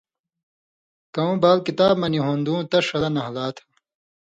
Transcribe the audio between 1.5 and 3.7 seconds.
کتاب مہ نی ہُون٘دُوں تس ݜلہ نھالا تھہ۔